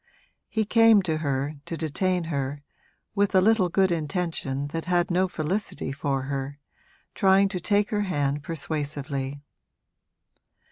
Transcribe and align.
He 0.49 0.65
came 0.65 1.03
to 1.03 1.17
her, 1.17 1.57
to 1.67 1.77
detain 1.77 2.23
her, 2.23 2.63
with 3.13 3.35
a 3.35 3.39
little 3.39 3.69
good 3.69 3.91
intention 3.91 4.69
that 4.69 4.85
had 4.85 5.11
no 5.11 5.27
felicity 5.27 5.91
for 5.91 6.23
her, 6.23 6.57
trying 7.13 7.49
to 7.49 7.59
take 7.59 7.91
her 7.91 8.01
hand 8.01 8.41
persuasively. 8.41 9.43